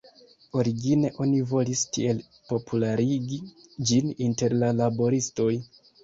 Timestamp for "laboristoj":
4.79-5.51